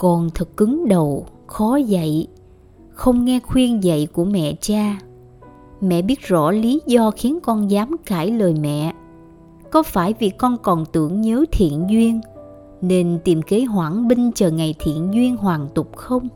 con 0.05 0.31
thật 0.35 0.57
cứng 0.57 0.89
đầu, 0.89 1.27
khó 1.47 1.77
dạy 1.77 2.27
không 2.91 3.25
nghe 3.25 3.41
khuyên 3.41 3.85
dạy 3.85 4.09
của 4.13 4.25
mẹ 4.25 4.55
cha. 4.61 4.99
Mẹ 5.81 6.03
biết 6.03 6.21
rõ 6.21 6.51
lý 6.51 6.81
do 6.87 7.11
khiến 7.11 7.39
con 7.43 7.71
dám 7.71 7.97
cãi 8.07 8.31
lời 8.31 8.55
mẹ. 8.61 8.93
Có 9.71 9.83
phải 9.83 10.15
vì 10.19 10.31
con 10.31 10.57
còn 10.63 10.85
tưởng 10.93 11.21
nhớ 11.21 11.45
thiện 11.53 11.87
duyên, 11.91 12.21
nên 12.81 13.19
tìm 13.25 13.43
kế 13.43 13.65
hoãn 13.65 14.09
binh 14.09 14.33
chờ 14.35 14.51
ngày 14.51 14.75
thiện 14.79 15.15
duyên 15.15 15.37
hoàn 15.37 15.69
tục 15.75 15.97
không? 15.97 16.29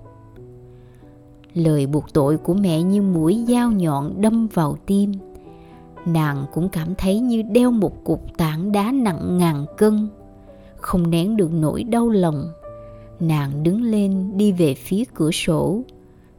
Lời 1.55 1.87
buộc 1.87 2.13
tội 2.13 2.37
của 2.37 2.55
mẹ 2.55 2.83
như 2.83 3.03
mũi 3.03 3.45
dao 3.49 3.73
nhọn 3.73 4.21
đâm 4.21 4.47
vào 4.47 4.77
tim. 4.87 5.13
Nàng 6.07 6.45
cũng 6.55 6.69
cảm 6.69 6.95
thấy 6.99 7.21
như 7.21 7.43
đeo 7.43 7.71
một 7.71 8.05
cục 8.05 8.21
tảng 8.37 8.73
đá 8.73 8.93
nặng 8.93 9.39
ngàn 9.39 9.67
cân, 9.77 10.09
không 10.77 11.11
nén 11.11 11.37
được 11.37 11.53
nỗi 11.53 11.85
đau 11.85 12.09
lòng 12.09 12.49
nàng 13.21 13.63
đứng 13.63 13.83
lên 13.83 14.31
đi 14.37 14.53
về 14.53 14.75
phía 14.75 15.05
cửa 15.15 15.31
sổ, 15.31 15.83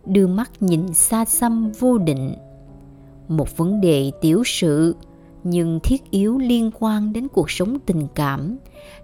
đưa 0.06 0.28
mắt 0.28 0.52
nhìn 0.60 0.94
xa 0.94 1.26
xăm 1.26 1.72
vô 1.80 1.98
định. 1.98 2.36
Một 3.28 3.58
vấn 3.58 3.82
đề 3.82 4.12
tiểu 4.22 4.44
sự, 4.46 4.96
nhưng 5.44 5.80
thiết 5.84 6.12
yếu 6.12 6.38
liên 6.38 6.72
quan 6.80 7.14
đến 7.14 7.28
cuộc 7.28 7.52
sống 7.52 7.78
tình 7.86 8.08
cảm, 8.16 8.58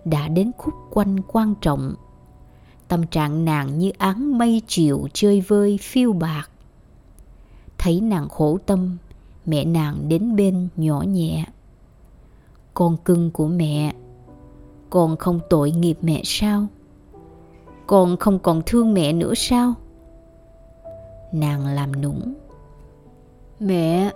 đã 0.06 0.28
đến 0.28 0.52
khúc 0.58 0.74
quanh 0.92 1.18
quan 1.28 1.54
trọng. 1.62 1.96
Tâm 2.88 3.08
trạng 3.08 3.46
nàng 3.46 3.80
như 3.80 3.92
áng 3.98 4.38
mây 4.38 4.62
chiều 4.68 5.08
chơi 5.14 5.42
vơi 5.42 5.78
phiêu 5.82 6.14
bạc. 6.14 6.50
Thấy 7.78 8.02
nàng 8.02 8.30
khổ 8.30 8.58
tâm, 8.66 8.98
mẹ 9.46 9.66
nàng 9.66 10.10
đến 10.10 10.36
bên 10.36 10.68
nhỏ 10.76 11.02
nhẹ. 11.02 11.46
Con 12.74 12.98
cưng 13.06 13.32
của 13.32 13.48
mẹ, 13.48 13.94
con 14.90 15.18
không 15.18 15.40
tội 15.50 15.72
nghiệp 15.72 15.98
mẹ 16.02 16.22
sao? 16.26 16.68
Con 17.88 18.18
không 18.18 18.40
còn 18.40 18.62
thương 18.66 18.94
mẹ 18.94 19.14
nữa 19.14 19.34
sao? 19.36 19.74
Nàng 21.32 21.68
làm 21.68 22.02
nũng. 22.02 22.34
Mẹ, 23.60 24.12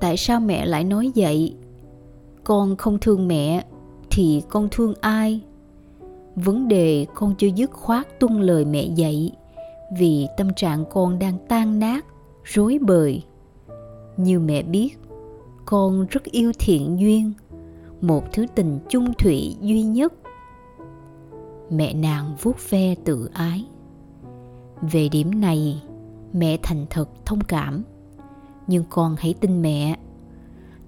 tại 0.00 0.16
sao 0.16 0.40
mẹ 0.40 0.66
lại 0.66 0.84
nói 0.84 1.12
vậy? 1.16 1.54
Con 2.44 2.76
không 2.76 2.98
thương 2.98 3.28
mẹ 3.28 3.64
thì 4.10 4.42
con 4.48 4.68
thương 4.70 4.94
ai? 5.00 5.40
Vấn 6.34 6.68
đề 6.68 7.06
con 7.14 7.34
chưa 7.38 7.46
dứt 7.46 7.70
khoát 7.70 8.20
tuân 8.20 8.40
lời 8.40 8.64
mẹ 8.64 8.84
dạy, 8.84 9.32
vì 9.98 10.26
tâm 10.36 10.54
trạng 10.54 10.84
con 10.90 11.18
đang 11.18 11.34
tan 11.48 11.78
nát, 11.78 12.04
rối 12.44 12.78
bời. 12.80 13.22
Như 14.16 14.40
mẹ 14.40 14.62
biết, 14.62 14.98
con 15.64 16.06
rất 16.10 16.24
yêu 16.24 16.52
thiện 16.58 17.00
duyên, 17.00 17.32
một 18.00 18.32
thứ 18.32 18.46
tình 18.54 18.78
chung 18.88 19.12
thủy 19.18 19.56
duy 19.60 19.82
nhất 19.82 20.12
mẹ 21.70 21.94
nàng 21.94 22.36
vuốt 22.42 22.56
ve 22.70 22.94
tự 23.04 23.30
ái. 23.32 23.64
Về 24.82 25.08
điểm 25.08 25.40
này, 25.40 25.82
mẹ 26.32 26.58
thành 26.62 26.86
thật 26.90 27.08
thông 27.24 27.40
cảm. 27.40 27.82
Nhưng 28.66 28.84
con 28.90 29.16
hãy 29.18 29.34
tin 29.40 29.62
mẹ. 29.62 29.96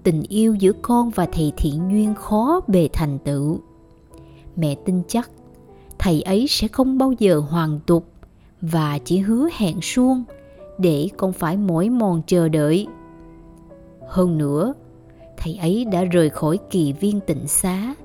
Tình 0.03 0.23
yêu 0.29 0.55
giữa 0.55 0.71
con 0.81 1.09
và 1.09 1.25
thầy 1.25 1.53
thiện 1.57 1.89
duyên 1.91 2.15
khó 2.15 2.61
bề 2.67 2.89
thành 2.93 3.19
tựu. 3.19 3.59
Mẹ 4.55 4.75
tin 4.85 5.01
chắc, 5.07 5.29
thầy 5.99 6.21
ấy 6.21 6.45
sẽ 6.49 6.67
không 6.67 6.97
bao 6.97 7.11
giờ 7.19 7.39
hoàn 7.39 7.79
tục 7.79 8.05
và 8.61 8.99
chỉ 9.05 9.17
hứa 9.19 9.49
hẹn 9.57 9.81
suông 9.81 10.23
để 10.77 11.09
con 11.17 11.33
phải 11.33 11.57
mỏi 11.57 11.89
mòn 11.89 12.21
chờ 12.27 12.49
đợi. 12.49 12.87
Hơn 14.07 14.37
nữa, 14.37 14.73
thầy 15.37 15.55
ấy 15.55 15.85
đã 15.85 16.03
rời 16.03 16.29
khỏi 16.29 16.59
kỳ 16.69 16.93
viên 16.93 17.19
tịnh 17.19 17.47
xá 17.47 17.95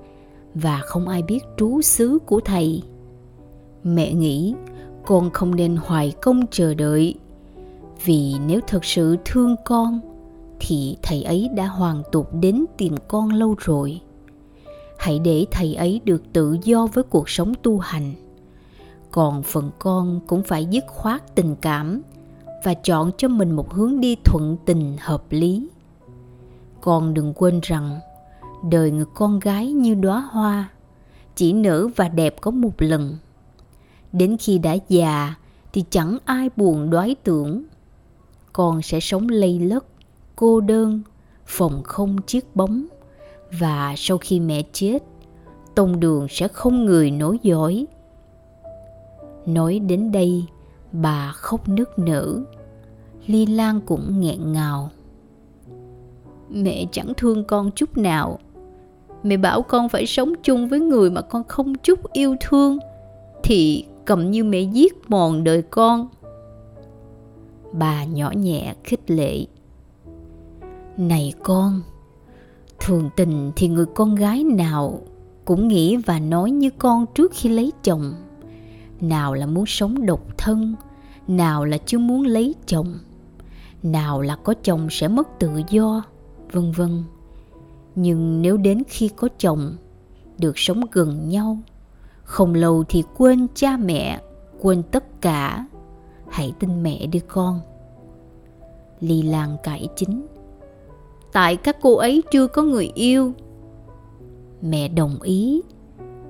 và 0.62 0.78
không 0.78 1.08
ai 1.08 1.22
biết 1.22 1.44
trú 1.56 1.82
xứ 1.82 2.18
của 2.26 2.40
thầy. 2.44 2.82
Mẹ 3.84 4.12
nghĩ, 4.12 4.54
con 5.06 5.30
không 5.30 5.54
nên 5.54 5.76
hoài 5.76 6.12
công 6.22 6.46
chờ 6.50 6.74
đợi, 6.74 7.14
vì 8.04 8.34
nếu 8.46 8.60
thật 8.66 8.84
sự 8.84 9.16
thương 9.24 9.56
con, 9.64 10.00
thì 10.60 10.96
thầy 11.02 11.22
ấy 11.22 11.48
đã 11.54 11.66
hoàn 11.66 12.02
tục 12.12 12.28
đến 12.40 12.64
tìm 12.76 12.94
con 13.08 13.32
lâu 13.32 13.54
rồi. 13.58 14.00
Hãy 14.98 15.18
để 15.18 15.46
thầy 15.50 15.74
ấy 15.74 16.00
được 16.04 16.22
tự 16.32 16.56
do 16.64 16.86
với 16.86 17.04
cuộc 17.04 17.28
sống 17.28 17.52
tu 17.62 17.78
hành. 17.78 18.12
Còn 19.10 19.42
phần 19.42 19.70
con 19.78 20.20
cũng 20.26 20.42
phải 20.42 20.64
dứt 20.64 20.84
khoát 20.86 21.34
tình 21.34 21.56
cảm 21.56 22.02
và 22.64 22.74
chọn 22.74 23.10
cho 23.18 23.28
mình 23.28 23.50
một 23.50 23.72
hướng 23.72 24.00
đi 24.00 24.16
thuận 24.24 24.56
tình, 24.64 24.96
hợp 25.00 25.22
lý. 25.30 25.68
Con 26.80 27.14
đừng 27.14 27.32
quên 27.34 27.60
rằng 27.62 28.00
đời 28.64 28.90
người 28.90 29.04
con 29.14 29.38
gái 29.40 29.72
như 29.72 29.94
đóa 29.94 30.20
hoa, 30.30 30.68
chỉ 31.36 31.52
nở 31.52 31.88
và 31.96 32.08
đẹp 32.08 32.40
có 32.40 32.50
một 32.50 32.72
lần. 32.78 33.16
Đến 34.12 34.36
khi 34.40 34.58
đã 34.58 34.76
già 34.88 35.34
thì 35.72 35.84
chẳng 35.90 36.18
ai 36.24 36.50
buồn 36.56 36.90
đoái 36.90 37.14
tưởng. 37.24 37.62
Con 38.52 38.82
sẽ 38.82 39.00
sống 39.00 39.28
lây 39.28 39.58
lất, 39.58 39.84
cô 40.36 40.60
đơn, 40.60 41.02
phòng 41.46 41.82
không 41.84 42.16
chiếc 42.26 42.56
bóng. 42.56 42.86
Và 43.58 43.94
sau 43.96 44.18
khi 44.18 44.40
mẹ 44.40 44.62
chết, 44.72 45.02
tông 45.74 46.00
đường 46.00 46.26
sẽ 46.30 46.48
không 46.48 46.84
người 46.84 47.10
nối 47.10 47.38
dõi. 47.42 47.86
Nói 49.46 49.78
đến 49.78 50.12
đây, 50.12 50.44
bà 50.92 51.32
khóc 51.32 51.68
nức 51.68 51.98
nở. 51.98 52.42
Ly 53.26 53.46
lan 53.46 53.80
cũng 53.86 54.20
nghẹn 54.20 54.52
ngào. 54.52 54.90
Mẹ 56.50 56.84
chẳng 56.92 57.12
thương 57.16 57.44
con 57.44 57.70
chút 57.70 57.98
nào 57.98 58.38
mẹ 59.22 59.36
bảo 59.36 59.62
con 59.62 59.88
phải 59.88 60.06
sống 60.06 60.32
chung 60.42 60.68
với 60.68 60.80
người 60.80 61.10
mà 61.10 61.20
con 61.20 61.44
không 61.44 61.74
chút 61.74 62.12
yêu 62.12 62.36
thương, 62.40 62.78
thì 63.42 63.84
cầm 64.04 64.30
như 64.30 64.44
mẹ 64.44 64.60
giết 64.60 64.94
mòn 65.08 65.44
đời 65.44 65.62
con. 65.62 66.08
Bà 67.72 68.04
nhỏ 68.04 68.30
nhẹ 68.36 68.74
khích 68.84 69.10
lệ. 69.10 69.46
Này 70.96 71.32
con, 71.42 71.80
thường 72.80 73.10
tình 73.16 73.52
thì 73.56 73.68
người 73.68 73.86
con 73.94 74.14
gái 74.14 74.44
nào 74.44 75.00
cũng 75.44 75.68
nghĩ 75.68 75.96
và 75.96 76.18
nói 76.18 76.50
như 76.50 76.70
con 76.78 77.06
trước 77.14 77.32
khi 77.34 77.48
lấy 77.48 77.72
chồng. 77.82 78.14
Nào 79.00 79.34
là 79.34 79.46
muốn 79.46 79.66
sống 79.66 80.06
độc 80.06 80.38
thân, 80.38 80.74
nào 81.28 81.64
là 81.64 81.78
chưa 81.78 81.98
muốn 81.98 82.26
lấy 82.26 82.54
chồng. 82.66 82.98
Nào 83.82 84.20
là 84.20 84.36
có 84.36 84.54
chồng 84.62 84.88
sẽ 84.90 85.08
mất 85.08 85.28
tự 85.38 85.50
do, 85.70 86.02
vân 86.52 86.72
vân 86.72 87.04
nhưng 88.00 88.42
nếu 88.42 88.56
đến 88.56 88.82
khi 88.88 89.08
có 89.08 89.28
chồng, 89.38 89.76
được 90.38 90.58
sống 90.58 90.80
gần 90.92 91.28
nhau, 91.28 91.58
không 92.22 92.54
lâu 92.54 92.84
thì 92.88 93.02
quên 93.16 93.46
cha 93.54 93.76
mẹ, 93.76 94.20
quên 94.60 94.82
tất 94.82 95.20
cả. 95.20 95.66
Hãy 96.28 96.52
tin 96.58 96.82
mẹ 96.82 97.06
đi 97.06 97.20
con. 97.28 97.60
Ly 99.00 99.22
lan 99.22 99.56
cải 99.62 99.88
chính. 99.96 100.26
Tại 101.32 101.56
các 101.56 101.76
cô 101.80 101.96
ấy 101.96 102.22
chưa 102.30 102.46
có 102.46 102.62
người 102.62 102.90
yêu. 102.94 103.32
Mẹ 104.62 104.88
đồng 104.88 105.22
ý. 105.22 105.62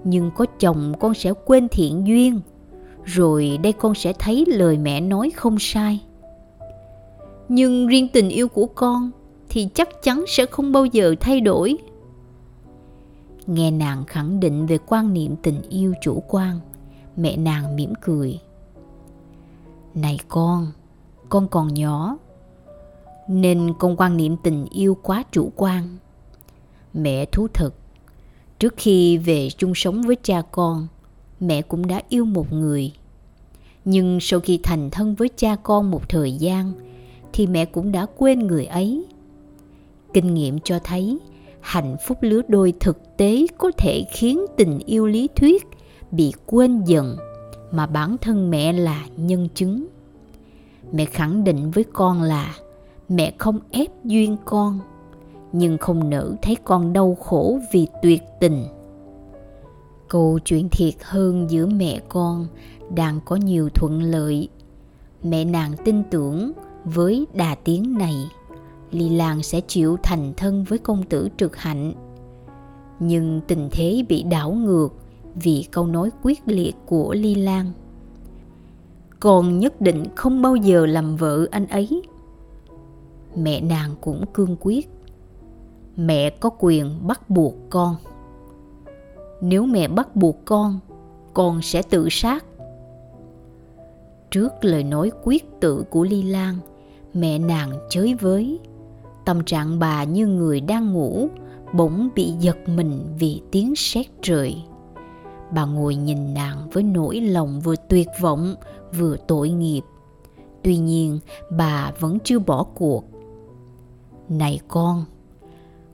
Nhưng 0.05 0.31
có 0.37 0.47
chồng 0.59 0.93
con 1.01 1.15
sẽ 1.15 1.33
quên 1.47 1.69
thiện 1.69 2.07
duyên. 2.07 2.41
Rồi 3.05 3.59
đây 3.63 3.73
con 3.73 3.95
sẽ 3.95 4.13
thấy 4.19 4.45
lời 4.47 4.79
mẹ 4.79 5.01
nói 5.01 5.31
không 5.31 5.59
sai. 5.59 6.05
Nhưng 7.49 7.87
riêng 7.87 8.09
tình 8.13 8.29
yêu 8.29 8.49
của 8.49 8.67
con 8.67 9.11
thì 9.49 9.69
chắc 9.75 10.03
chắn 10.03 10.25
sẽ 10.29 10.47
không 10.47 10.73
bao 10.73 10.85
giờ 10.85 11.15
thay 11.21 11.41
đổi 11.41 11.77
nghe 13.47 13.71
nàng 13.71 14.05
khẳng 14.05 14.41
định 14.41 14.67
về 14.67 14.79
quan 14.87 15.13
niệm 15.13 15.37
tình 15.43 15.63
yêu 15.69 15.95
chủ 16.03 16.23
quan 16.29 16.61
mẹ 17.17 17.37
nàng 17.37 17.77
mỉm 17.77 17.93
cười 18.01 18.41
này 19.95 20.19
con 20.29 20.67
con 21.29 21.49
còn 21.49 21.75
nhỏ 21.75 22.17
nên 23.29 23.73
con 23.79 23.97
quan 23.97 24.17
niệm 24.17 24.37
tình 24.43 24.67
yêu 24.71 24.97
quá 25.03 25.25
chủ 25.33 25.53
quan 25.57 25.97
mẹ 26.95 27.25
thú 27.25 27.49
thực, 27.49 27.75
Trước 28.59 28.75
khi 28.77 29.19
về 29.19 29.49
chung 29.59 29.75
sống 29.75 30.03
với 30.03 30.17
cha 30.23 30.43
con, 30.53 30.87
mẹ 31.41 31.63
cũng 31.63 31.87
đã 31.87 32.03
yêu 32.09 32.25
một 32.25 32.53
người. 32.53 32.93
Nhưng 33.85 34.19
sau 34.21 34.41
khi 34.41 34.61
thành 34.63 34.91
thân 34.91 35.15
với 35.15 35.29
cha 35.37 35.57
con 35.63 35.91
một 35.91 36.09
thời 36.09 36.33
gian, 36.33 36.73
thì 37.33 37.47
mẹ 37.47 37.65
cũng 37.65 37.93
đã 37.93 38.07
quên 38.17 38.39
người 38.39 38.65
ấy. 38.65 39.05
Kinh 40.13 40.35
nghiệm 40.35 40.59
cho 40.65 40.79
thấy, 40.85 41.19
hạnh 41.61 41.97
phúc 42.07 42.19
lứa 42.21 42.41
đôi 42.49 42.73
thực 42.81 43.17
tế 43.17 43.47
có 43.59 43.71
thể 43.79 44.05
khiến 44.13 44.47
tình 44.57 44.79
yêu 44.87 45.07
lý 45.07 45.29
thuyết 45.37 45.67
bị 46.11 46.33
quên 46.47 46.85
dần 46.85 47.17
mà 47.71 47.87
bản 47.87 48.17
thân 48.21 48.51
mẹ 48.51 48.73
là 48.73 49.07
nhân 49.17 49.49
chứng. 49.55 49.87
Mẹ 50.93 51.05
khẳng 51.05 51.45
định 51.45 51.71
với 51.71 51.85
con 51.93 52.23
là 52.23 52.55
mẹ 53.09 53.33
không 53.39 53.59
ép 53.71 54.05
duyên 54.05 54.37
con, 54.45 54.81
nhưng 55.53 55.79
không 55.79 56.11
nỡ 56.11 56.35
thấy 56.43 56.57
con 56.65 56.93
đau 56.93 57.15
khổ 57.15 57.59
vì 57.73 57.87
tuyệt 58.03 58.23
tình. 58.41 58.65
Câu 60.09 60.39
chuyện 60.45 60.69
thiệt 60.69 60.95
hơn 61.03 61.51
giữa 61.51 61.67
mẹ 61.67 62.01
con 62.09 62.47
đang 62.95 63.21
có 63.25 63.37
nhiều 63.37 63.69
thuận 63.75 64.03
lợi. 64.03 64.49
Mẹ 65.23 65.45
nàng 65.45 65.73
tin 65.85 66.03
tưởng 66.11 66.53
với 66.85 67.27
đà 67.35 67.55
tiến 67.55 67.99
này 67.99 68.15
ly 68.91 69.09
lan 69.09 69.43
sẽ 69.43 69.61
chịu 69.61 69.97
thành 70.03 70.33
thân 70.37 70.65
với 70.65 70.79
công 70.79 71.03
tử 71.03 71.29
trực 71.37 71.57
hạnh. 71.57 71.93
Nhưng 73.01 73.41
tình 73.47 73.69
thế 73.73 74.05
bị 74.09 74.23
đảo 74.23 74.51
ngược 74.53 74.89
vì 75.35 75.67
câu 75.71 75.87
nói 75.87 76.11
quyết 76.23 76.41
liệt 76.47 76.77
của 76.87 77.15
ly 77.15 77.35
lan. 77.35 77.73
Con 79.21 79.59
nhất 79.59 79.81
định 79.81 80.05
không 80.17 80.43
bao 80.43 80.57
giờ 80.57 80.87
làm 80.87 81.17
vợ 81.17 81.47
anh 81.51 81.67
ấy. 81.67 82.03
Mẹ 83.37 83.61
nàng 83.61 83.95
cũng 84.01 84.25
cương 84.35 84.57
quyết. 84.61 84.91
Mẹ 85.97 86.31
có 86.31 86.51
quyền 86.59 87.07
bắt 87.07 87.31
buộc 87.31 87.55
con. 87.71 87.97
Nếu 89.41 89.67
mẹ 89.67 89.89
bắt 89.89 90.17
buộc 90.17 90.45
con 90.45 90.81
con 91.39 91.63
sẽ 91.63 91.83
tự 91.83 92.09
sát. 92.11 92.45
Trước 94.31 94.53
lời 94.61 94.85
nói 94.85 95.11
quyết 95.25 95.61
tự 95.61 95.85
của 95.91 96.05
ly 96.05 96.23
lan, 96.23 96.59
mẹ 97.15 97.39
nàng 97.39 97.73
chới 97.91 98.15
với 98.15 98.59
tâm 99.29 99.45
trạng 99.45 99.79
bà 99.79 100.05
như 100.05 100.27
người 100.27 100.61
đang 100.61 100.93
ngủ, 100.93 101.29
bỗng 101.73 102.09
bị 102.15 102.33
giật 102.41 102.57
mình 102.67 103.15
vì 103.19 103.43
tiếng 103.51 103.77
sét 103.77 104.07
trời. 104.23 104.57
Bà 105.51 105.65
ngồi 105.65 105.95
nhìn 105.95 106.35
nàng 106.35 106.71
với 106.73 106.83
nỗi 106.83 107.21
lòng 107.21 107.61
vừa 107.61 107.75
tuyệt 107.89 108.09
vọng, 108.21 108.55
vừa 108.99 109.17
tội 109.29 109.51
nghiệp. 109.51 109.81
Tuy 110.63 110.77
nhiên, 110.77 111.19
bà 111.51 111.93
vẫn 112.01 112.19
chưa 112.25 112.39
bỏ 112.39 112.65
cuộc. 112.75 113.05
Này 114.29 114.61
con 114.69 115.05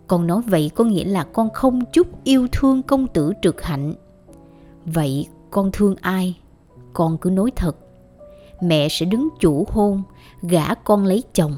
con 0.06 0.26
nói 0.26 0.42
vậy 0.46 0.70
có 0.74 0.84
nghĩa 0.84 1.04
là 1.04 1.24
con 1.24 1.50
không 1.50 1.84
chút 1.92 2.06
yêu 2.24 2.48
thương 2.52 2.82
công 2.82 3.06
tử 3.06 3.32
trực 3.42 3.62
hạnh. 3.62 3.94
Vậy 4.84 5.26
con 5.50 5.70
thương 5.72 5.96
ai? 6.00 6.38
Con 6.92 7.18
cứ 7.18 7.30
nói 7.30 7.50
thật. 7.56 7.76
Mẹ 8.60 8.88
sẽ 8.90 9.06
đứng 9.06 9.28
chủ 9.40 9.66
hôn, 9.68 10.02
gả 10.42 10.74
con 10.74 11.04
lấy 11.04 11.22
chồng 11.32 11.52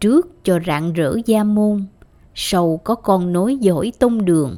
trước 0.00 0.44
cho 0.44 0.58
rạng 0.66 0.92
rỡ 0.92 1.16
gia 1.26 1.44
môn, 1.44 1.86
sau 2.34 2.80
có 2.84 2.94
con 2.94 3.32
nối 3.32 3.56
dõi 3.56 3.92
tông 3.98 4.24
đường. 4.24 4.56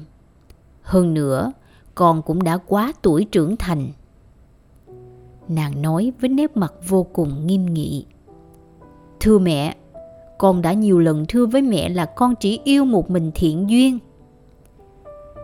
Hơn 0.82 1.14
nữa, 1.14 1.52
con 1.94 2.22
cũng 2.22 2.42
đã 2.42 2.56
quá 2.56 2.92
tuổi 3.02 3.24
trưởng 3.24 3.56
thành. 3.56 3.88
Nàng 5.48 5.82
nói 5.82 6.12
với 6.20 6.30
nét 6.30 6.56
mặt 6.56 6.74
vô 6.88 7.02
cùng 7.02 7.46
nghiêm 7.46 7.74
nghị. 7.74 8.04
Thưa 9.20 9.38
mẹ, 9.38 9.76
con 10.38 10.62
đã 10.62 10.72
nhiều 10.72 10.98
lần 10.98 11.24
thưa 11.28 11.46
với 11.46 11.62
mẹ 11.62 11.88
là 11.88 12.04
con 12.04 12.34
chỉ 12.40 12.60
yêu 12.64 12.84
một 12.84 13.10
mình 13.10 13.30
thiện 13.34 13.70
duyên. 13.70 13.98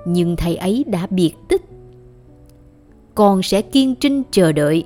Nhưng 0.07 0.37
thầy 0.37 0.57
ấy 0.57 0.85
đã 0.87 1.07
biệt 1.11 1.33
tích. 1.49 1.63
Con 3.15 3.43
sẽ 3.43 3.63
kiên 3.63 3.95
trinh 3.95 4.23
chờ 4.31 4.53
đợi. 4.53 4.85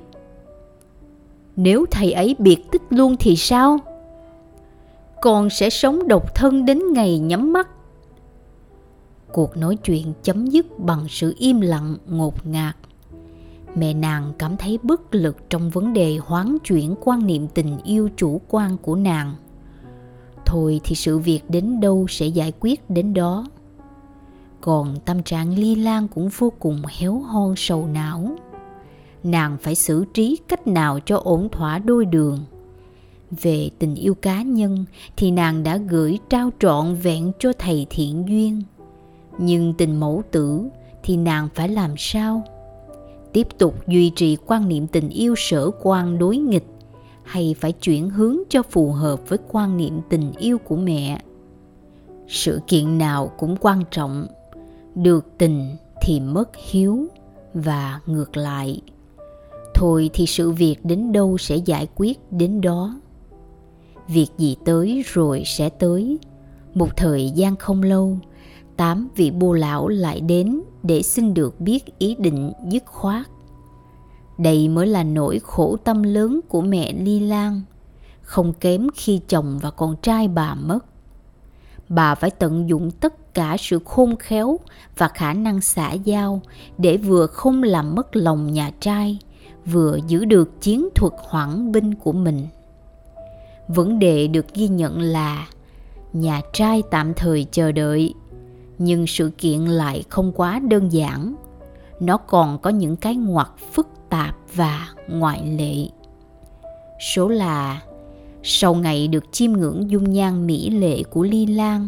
Nếu 1.55 1.85
thầy 1.91 2.11
ấy 2.11 2.35
biệt 2.39 2.57
tích 2.71 2.81
luôn 2.89 3.15
thì 3.19 3.35
sao? 3.35 3.79
Con 5.21 5.49
sẽ 5.49 5.69
sống 5.69 6.07
độc 6.07 6.35
thân 6.35 6.65
đến 6.65 6.79
ngày 6.93 7.19
nhắm 7.19 7.53
mắt. 7.53 7.69
Cuộc 9.33 9.57
nói 9.57 9.75
chuyện 9.75 10.13
chấm 10.23 10.45
dứt 10.45 10.79
bằng 10.79 11.05
sự 11.09 11.35
im 11.37 11.61
lặng, 11.61 11.97
ngột 12.07 12.47
ngạt. 12.47 12.75
Mẹ 13.75 13.93
nàng 13.93 14.33
cảm 14.37 14.57
thấy 14.57 14.79
bất 14.83 15.15
lực 15.15 15.37
trong 15.49 15.69
vấn 15.69 15.93
đề 15.93 16.17
hoán 16.17 16.57
chuyển 16.63 16.95
quan 17.01 17.27
niệm 17.27 17.47
tình 17.47 17.77
yêu 17.83 18.09
chủ 18.17 18.41
quan 18.47 18.77
của 18.77 18.95
nàng. 18.95 19.35
Thôi 20.45 20.81
thì 20.83 20.95
sự 20.95 21.17
việc 21.17 21.41
đến 21.49 21.79
đâu 21.79 22.05
sẽ 22.09 22.25
giải 22.25 22.53
quyết 22.59 22.89
đến 22.89 23.13
đó. 23.13 23.45
Còn 24.61 24.95
tâm 25.05 25.23
trạng 25.23 25.57
ly 25.57 25.75
lan 25.75 26.07
cũng 26.07 26.29
vô 26.37 26.53
cùng 26.59 26.81
héo 26.99 27.19
hon 27.19 27.53
sầu 27.57 27.87
não. 27.87 28.35
Nàng 29.23 29.57
phải 29.61 29.75
xử 29.75 30.05
trí 30.13 30.39
cách 30.47 30.67
nào 30.67 30.99
cho 31.05 31.17
ổn 31.17 31.49
thỏa 31.49 31.79
đôi 31.79 32.05
đường 32.05 32.39
về 33.41 33.69
tình 33.79 33.95
yêu 33.95 34.13
cá 34.13 34.41
nhân 34.41 34.85
thì 35.17 35.31
nàng 35.31 35.63
đã 35.63 35.77
gửi 35.77 36.19
trao 36.29 36.49
trọn 36.59 36.95
vẹn 36.95 37.31
cho 37.39 37.53
thầy 37.59 37.87
thiện 37.89 38.23
duyên. 38.27 38.61
Nhưng 39.37 39.73
tình 39.73 39.99
mẫu 39.99 40.23
tử 40.31 40.61
thì 41.03 41.17
nàng 41.17 41.47
phải 41.55 41.69
làm 41.69 41.93
sao? 41.97 42.43
Tiếp 43.33 43.47
tục 43.57 43.87
duy 43.87 44.11
trì 44.15 44.37
quan 44.45 44.67
niệm 44.67 44.87
tình 44.87 45.09
yêu 45.09 45.35
sở 45.37 45.71
quan 45.81 46.17
đối 46.19 46.37
nghịch 46.37 46.67
hay 47.23 47.55
phải 47.59 47.71
chuyển 47.71 48.09
hướng 48.09 48.37
cho 48.49 48.63
phù 48.63 48.91
hợp 48.91 49.29
với 49.29 49.39
quan 49.51 49.77
niệm 49.77 50.01
tình 50.09 50.31
yêu 50.37 50.57
của 50.57 50.75
mẹ? 50.75 51.21
Sự 52.27 52.59
kiện 52.67 52.97
nào 52.97 53.31
cũng 53.39 53.55
quan 53.61 53.83
trọng, 53.91 54.27
được 54.95 55.25
tình 55.37 55.75
thì 56.01 56.19
mất 56.19 56.49
hiếu 56.69 57.07
và 57.53 57.99
ngược 58.05 58.37
lại. 58.37 58.81
Thôi 59.73 60.09
thì 60.13 60.25
sự 60.25 60.51
việc 60.51 60.75
đến 60.83 61.11
đâu 61.11 61.37
sẽ 61.37 61.55
giải 61.55 61.87
quyết 61.95 62.19
đến 62.31 62.61
đó 62.61 62.95
việc 64.07 64.27
gì 64.37 64.55
tới 64.65 65.03
rồi 65.05 65.43
sẽ 65.45 65.69
tới. 65.69 66.19
Một 66.73 66.97
thời 66.97 67.31
gian 67.35 67.55
không 67.55 67.83
lâu, 67.83 68.17
tám 68.77 69.09
vị 69.15 69.31
bô 69.31 69.53
lão 69.53 69.87
lại 69.87 70.21
đến 70.21 70.61
để 70.83 71.01
xin 71.01 71.33
được 71.33 71.59
biết 71.59 71.99
ý 71.99 72.15
định 72.19 72.51
dứt 72.69 72.83
khoát. 72.85 73.27
Đây 74.37 74.67
mới 74.67 74.87
là 74.87 75.03
nỗi 75.03 75.39
khổ 75.43 75.77
tâm 75.83 76.03
lớn 76.03 76.39
của 76.49 76.61
mẹ 76.61 76.93
ly 76.93 77.19
lan. 77.19 77.61
Không 78.21 78.53
kém 78.53 78.87
khi 78.95 79.21
chồng 79.27 79.59
và 79.61 79.71
con 79.71 79.95
trai 80.01 80.27
bà 80.27 80.55
mất. 80.55 80.85
Bà 81.89 82.15
phải 82.15 82.31
tận 82.31 82.69
dụng 82.69 82.91
tất 82.91 83.33
cả 83.33 83.55
sự 83.59 83.79
khôn 83.85 84.15
khéo 84.15 84.59
và 84.97 85.07
khả 85.07 85.33
năng 85.33 85.61
xã 85.61 85.91
giao 85.91 86.41
để 86.77 86.97
vừa 86.97 87.27
không 87.27 87.63
làm 87.63 87.95
mất 87.95 88.15
lòng 88.15 88.53
nhà 88.53 88.71
trai, 88.79 89.19
vừa 89.65 89.99
giữ 90.07 90.25
được 90.25 90.61
chiến 90.61 90.89
thuật 90.95 91.13
hoãn 91.17 91.71
binh 91.71 91.95
của 91.95 92.11
mình 92.11 92.47
vấn 93.67 93.99
đề 93.99 94.27
được 94.27 94.53
ghi 94.53 94.67
nhận 94.67 95.01
là 95.01 95.47
nhà 96.13 96.41
trai 96.53 96.83
tạm 96.91 97.13
thời 97.13 97.45
chờ 97.51 97.71
đợi, 97.71 98.13
nhưng 98.77 99.07
sự 99.07 99.31
kiện 99.37 99.59
lại 99.59 100.03
không 100.09 100.31
quá 100.31 100.59
đơn 100.59 100.91
giản. 100.91 101.35
Nó 101.99 102.17
còn 102.17 102.59
có 102.59 102.69
những 102.69 102.95
cái 102.95 103.15
ngoặt 103.15 103.47
phức 103.71 103.87
tạp 104.09 104.35
và 104.55 104.87
ngoại 105.07 105.57
lệ. 105.57 105.87
Số 106.99 107.27
là, 107.27 107.81
sau 108.43 108.73
ngày 108.73 109.07
được 109.07 109.23
chiêm 109.31 109.51
ngưỡng 109.51 109.91
dung 109.91 110.13
nhan 110.13 110.47
mỹ 110.47 110.69
lệ 110.69 111.03
của 111.03 111.23
ly 111.23 111.45
lan 111.45 111.87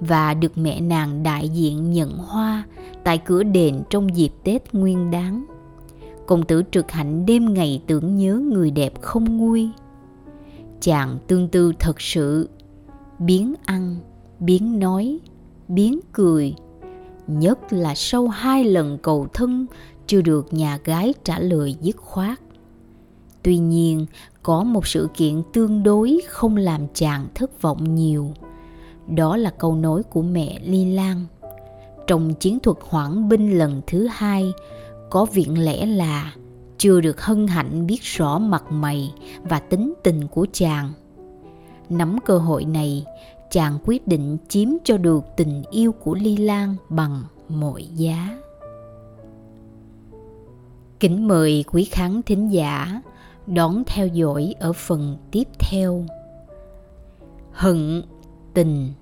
và 0.00 0.34
được 0.34 0.58
mẹ 0.58 0.80
nàng 0.80 1.22
đại 1.22 1.48
diện 1.48 1.92
nhận 1.92 2.18
hoa 2.18 2.64
tại 3.04 3.18
cửa 3.18 3.42
đền 3.42 3.82
trong 3.90 4.16
dịp 4.16 4.30
tết 4.44 4.74
nguyên 4.74 5.10
đáng 5.10 5.44
công 6.26 6.42
tử 6.42 6.62
trực 6.70 6.90
hạnh 6.90 7.26
đêm 7.26 7.54
ngày 7.54 7.82
tưởng 7.86 8.16
nhớ 8.16 8.34
người 8.52 8.70
đẹp 8.70 9.00
không 9.00 9.38
nguôi 9.38 9.70
chàng 10.80 11.18
tương 11.26 11.48
tư 11.48 11.72
thật 11.78 12.00
sự. 12.00 12.48
Biến 13.18 13.54
ăn, 13.64 13.96
biến 14.40 14.78
nói, 14.78 15.18
biến 15.68 16.00
cười. 16.12 16.54
Nhất 17.26 17.72
là 17.72 17.94
sau 17.94 18.28
hai 18.28 18.64
lần 18.64 18.98
cầu 18.98 19.26
thân, 19.32 19.66
chưa 20.06 20.22
được 20.22 20.52
nhà 20.52 20.78
gái 20.84 21.14
trả 21.24 21.38
lời 21.38 21.76
dứt 21.80 21.96
khoát. 21.96 22.40
Tuy 23.42 23.58
nhiên, 23.58 24.06
có 24.42 24.62
một 24.62 24.86
sự 24.86 25.08
kiện 25.14 25.42
tương 25.52 25.82
đối 25.82 26.20
không 26.28 26.56
làm 26.56 26.80
chàng 26.94 27.26
thất 27.34 27.62
vọng 27.62 27.94
nhiều. 27.94 28.30
Đó 29.08 29.36
là 29.36 29.50
câu 29.50 29.74
nói 29.74 30.02
của 30.02 30.22
mẹ 30.22 30.60
ly 30.64 30.94
lan. 30.94 31.26
Trong 32.06 32.34
chiến 32.34 32.60
thuật 32.60 32.76
hoãn 32.80 33.28
binh 33.28 33.58
lần 33.58 33.82
thứ 33.86 34.06
hai, 34.10 34.52
có 35.10 35.24
viện 35.24 35.64
lẽ 35.64 35.86
là 35.86 36.34
chưa 36.78 37.00
được 37.00 37.20
hân 37.20 37.46
hạnh 37.46 37.86
biết 37.86 38.02
rõ 38.02 38.38
mặt 38.38 38.64
mày 38.70 39.14
và 39.42 39.58
tính 39.58 39.94
tình 40.02 40.28
của 40.28 40.46
chàng. 40.52 40.92
Nắm 41.88 42.18
cơ 42.24 42.38
hội 42.38 42.64
này, 42.64 43.04
chàng 43.50 43.78
quyết 43.84 44.08
định 44.08 44.36
chiếm 44.48 44.68
cho 44.84 44.96
được 44.96 45.24
tình 45.36 45.62
yêu 45.70 45.92
của 45.92 46.14
ly 46.14 46.36
lan 46.36 46.76
bằng 46.88 47.22
mọi 47.48 47.84
giá. 47.94 48.38
Kính 51.00 51.28
mời 51.28 51.64
quý 51.72 51.84
khán 51.84 52.22
thính 52.22 52.52
giả 52.52 53.02
đón 53.46 53.82
theo 53.86 54.06
dõi 54.06 54.54
ở 54.60 54.72
phần 54.72 55.16
tiếp 55.30 55.48
theo. 55.58 56.04
Hận 57.52 58.02
tình. 58.54 58.92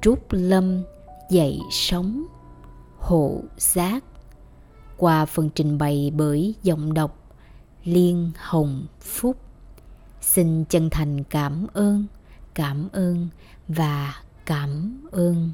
Trúc 0.00 0.18
lâm 0.30 0.82
dậy 1.30 1.58
sống 1.70 2.24
hộ 2.98 3.40
giác 3.56 4.04
qua 5.00 5.24
phần 5.24 5.50
trình 5.54 5.78
bày 5.78 6.12
bởi 6.16 6.54
giọng 6.62 6.94
đọc 6.94 7.34
liên 7.84 8.30
hồng 8.36 8.86
phúc. 9.00 9.36
Xin 10.20 10.64
chân 10.64 10.90
thành 10.90 11.24
cảm 11.24 11.66
ơn 11.72 12.06
cảm 12.54 12.88
ơn 12.92 13.28
và 13.68 14.14
cảm 14.46 15.00
ơn. 15.12 15.50